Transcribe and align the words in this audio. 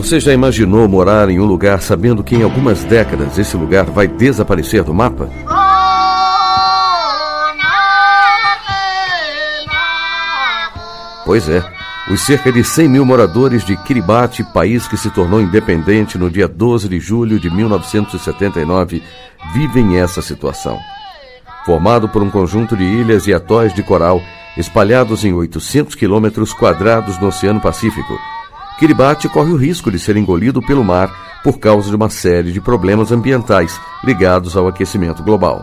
Você 0.00 0.18
já 0.18 0.32
imaginou 0.32 0.88
morar 0.88 1.28
em 1.28 1.38
um 1.38 1.44
lugar 1.44 1.82
sabendo 1.82 2.24
que 2.24 2.34
em 2.34 2.42
algumas 2.42 2.82
décadas 2.84 3.38
esse 3.38 3.54
lugar 3.54 3.84
vai 3.84 4.08
desaparecer 4.08 4.82
do 4.82 4.94
mapa? 4.94 5.28
Pois 11.26 11.46
é, 11.50 11.62
os 12.10 12.22
cerca 12.22 12.50
de 12.50 12.64
100 12.64 12.88
mil 12.88 13.04
moradores 13.04 13.62
de 13.62 13.76
Kiribati, 13.76 14.42
país 14.54 14.88
que 14.88 14.96
se 14.96 15.10
tornou 15.10 15.38
independente 15.38 16.16
no 16.16 16.30
dia 16.30 16.48
12 16.48 16.88
de 16.88 16.98
julho 16.98 17.38
de 17.38 17.50
1979, 17.50 19.02
vivem 19.52 19.98
essa 19.98 20.22
situação. 20.22 20.78
Formado 21.66 22.08
por 22.08 22.22
um 22.22 22.30
conjunto 22.30 22.74
de 22.74 22.84
ilhas 22.84 23.26
e 23.26 23.34
atóis 23.34 23.74
de 23.74 23.82
coral 23.82 24.22
espalhados 24.56 25.26
em 25.26 25.34
800 25.34 25.94
quilômetros 25.94 26.54
quadrados 26.54 27.20
no 27.20 27.28
Oceano 27.28 27.60
Pacífico, 27.60 28.18
Kiribati 28.80 29.28
corre 29.28 29.52
o 29.52 29.56
risco 29.56 29.90
de 29.90 29.98
ser 29.98 30.16
engolido 30.16 30.62
pelo 30.62 30.82
mar 30.82 31.42
por 31.44 31.58
causa 31.58 31.90
de 31.90 31.94
uma 31.94 32.08
série 32.08 32.50
de 32.50 32.62
problemas 32.62 33.12
ambientais 33.12 33.78
ligados 34.02 34.56
ao 34.56 34.66
aquecimento 34.66 35.22
global. 35.22 35.62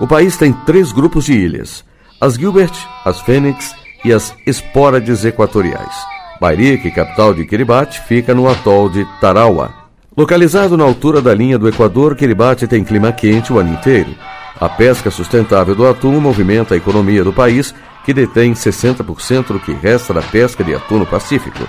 O 0.00 0.08
país 0.08 0.36
tem 0.36 0.52
três 0.52 0.90
grupos 0.90 1.26
de 1.26 1.34
ilhas: 1.34 1.84
as 2.20 2.34
Gilbert, 2.34 2.74
as 3.04 3.20
Fênix 3.20 3.72
e 4.04 4.12
as 4.12 4.34
Espórades 4.44 5.24
equatoriais. 5.24 5.94
Bairique, 6.40 6.90
capital 6.90 7.32
de 7.32 7.46
Kiribati, 7.46 8.00
fica 8.08 8.34
no 8.34 8.48
atol 8.48 8.88
de 8.88 9.06
Tarawa. 9.20 9.72
Localizado 10.16 10.76
na 10.76 10.82
altura 10.82 11.22
da 11.22 11.32
linha 11.32 11.56
do 11.56 11.68
Equador, 11.68 12.16
Kiribati 12.16 12.66
tem 12.66 12.82
clima 12.82 13.12
quente 13.12 13.52
o 13.52 13.60
ano 13.60 13.72
inteiro. 13.72 14.16
A 14.60 14.68
pesca 14.68 15.12
sustentável 15.12 15.76
do 15.76 15.86
atum 15.86 16.18
movimenta 16.18 16.74
a 16.74 16.76
economia 16.76 17.22
do 17.22 17.32
país, 17.32 17.72
que 18.04 18.12
detém 18.12 18.52
60% 18.52 19.46
do 19.46 19.60
que 19.60 19.72
resta 19.72 20.12
da 20.12 20.22
pesca 20.22 20.64
de 20.64 20.74
atum 20.74 20.98
no 20.98 21.06
Pacífico. 21.06 21.68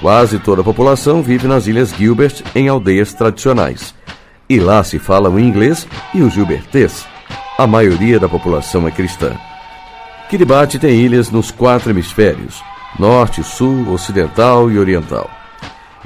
Quase 0.00 0.38
toda 0.38 0.60
a 0.60 0.64
população 0.64 1.22
vive 1.22 1.46
nas 1.46 1.66
Ilhas 1.66 1.94
Gilbert 1.94 2.42
em 2.54 2.68
aldeias 2.68 3.12
tradicionais. 3.12 3.94
E 4.48 4.58
lá 4.58 4.82
se 4.82 4.98
fala 4.98 5.30
o 5.30 5.40
inglês 5.40 5.86
e 6.12 6.22
o 6.22 6.28
gilbertês. 6.28 7.06
A 7.56 7.66
maioria 7.66 8.18
da 8.18 8.28
população 8.28 8.86
é 8.86 8.90
cristã. 8.90 9.32
Kiribati 10.28 10.78
tem 10.78 11.00
ilhas 11.00 11.30
nos 11.30 11.50
quatro 11.50 11.90
hemisférios: 11.90 12.62
norte, 12.98 13.42
sul, 13.42 13.90
ocidental 13.92 14.70
e 14.70 14.78
oriental. 14.78 15.30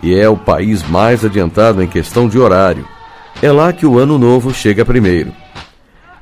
E 0.02 0.14
é 0.14 0.28
o 0.28 0.36
país 0.36 0.86
mais 0.88 1.24
adiantado 1.24 1.82
em 1.82 1.88
questão 1.88 2.28
de 2.28 2.38
horário. 2.38 2.86
É 3.42 3.50
lá 3.50 3.72
que 3.72 3.86
o 3.86 3.98
Ano 3.98 4.18
Novo 4.18 4.52
chega 4.52 4.84
primeiro. 4.84 5.32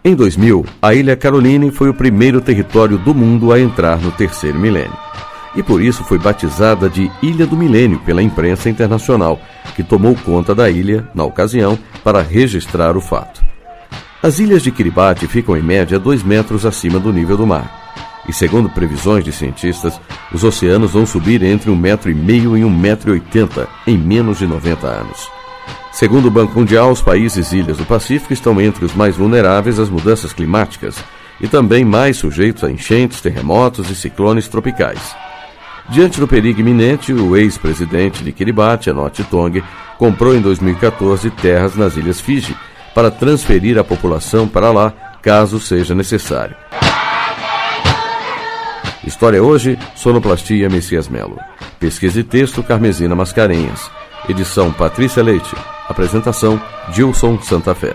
Em 0.03 0.15
2000, 0.15 0.65
a 0.81 0.95
Ilha 0.95 1.17
Caroline 1.17 1.71
foi 1.71 1.89
o 1.91 1.95
primeiro 1.95 2.41
território 2.41 2.97
do 2.97 3.15
mundo 3.15 3.53
a 3.53 3.61
entrar 3.61 3.99
no 3.99 4.13
terceiro 4.13 4.59
milênio 4.59 5.06
e 5.57 5.63
por 5.63 5.83
isso 5.83 6.05
foi 6.05 6.19
batizada 6.19 6.89
de 6.89 7.11
Ilha 7.23 7.47
do 7.47 7.57
Milênio 7.57 7.99
pela 8.01 8.23
imprensa 8.23 8.69
internacional, 8.69 9.41
que 9.75 9.83
tomou 9.83 10.15
conta 10.15 10.55
da 10.55 10.71
ilha, 10.71 11.09
na 11.15 11.25
ocasião, 11.25 11.79
para 12.05 12.21
registrar 12.21 12.97
o 12.97 13.01
fato. 13.01 13.45
As 14.23 14.39
ilhas 14.39 14.63
de 14.63 14.71
Kiribati 14.71 15.27
ficam 15.27 15.57
em 15.57 15.63
média 15.63 15.99
2 15.99 16.23
metros 16.23 16.67
acima 16.67 16.99
do 16.99 17.13
nível 17.13 17.37
do 17.37 17.47
mar. 17.47 17.85
E 18.29 18.33
segundo 18.33 18.69
previsões 18.69 19.25
de 19.25 19.33
cientistas, 19.33 20.01
os 20.33 20.43
oceanos 20.43 20.93
vão 20.93 21.07
subir 21.07 21.43
entre 21.43 21.71
um 21.71 21.77
metro 21.77 22.11
e 22.11 22.15
meio 22.15 22.57
e 22.57 22.65
um 22.65 22.71
metro 22.71 23.11
e 23.11 23.13
oitenta 23.13 23.69
em 23.87 23.97
menos 23.97 24.39
de 24.39 24.47
90 24.47 24.87
anos. 24.87 25.31
Segundo 25.93 26.27
o 26.27 26.31
Banco 26.31 26.59
Mundial, 26.59 26.91
os 26.91 27.01
países 27.01 27.53
ilhas 27.53 27.79
do 27.79 27.87
Pacífico 27.87 28.33
estão 28.33 28.61
entre 28.61 28.85
os 28.85 28.95
mais 28.95 29.17
vulneráveis 29.17 29.79
às 29.79 29.89
mudanças 29.89 30.33
climáticas 30.33 30.97
e 31.41 31.47
também 31.49 31.85
mais 31.85 32.17
sujeitos 32.17 32.65
a 32.65 32.71
enchentes, 32.71 33.21
terremotos 33.21 33.91
e 33.91 33.95
ciclones 33.95 34.49
tropicais. 34.49 35.15
Diante 35.89 36.19
do 36.19 36.27
perigo 36.27 36.61
iminente, 36.61 37.13
o 37.13 37.37
ex-presidente 37.37 38.25
de 38.25 38.33
Kiribati, 38.33 38.91
Anote 38.91 39.23
Tong, 39.25 39.63
comprou 39.99 40.35
em 40.35 40.41
2014 40.41 41.31
terras 41.31 41.77
nas 41.77 41.97
Ilhas 41.97 42.21
Fiji 42.21 42.57
para 42.95 43.11
transferir 43.11 43.79
a 43.79 43.85
população 43.85 44.49
para 44.49 44.73
lá, 44.73 44.93
caso 45.23 45.61
seja 45.61 45.95
necessário. 45.95 46.57
História 49.07 49.41
hoje, 49.41 49.79
Sonoplastia 49.95 50.69
Messias 50.69 51.09
Melo. 51.09 51.39
Pesquisa 51.79 52.19
e 52.19 52.25
texto 52.25 52.63
Carmesina 52.63 53.15
Mascarenhas. 53.15 53.89
Edição 54.29 54.73
Patrícia 54.73 55.23
Leite. 55.23 55.55
Apresentação 55.89 56.61
Gilson 56.93 57.41
Santa 57.41 57.75
Fé. 57.75 57.95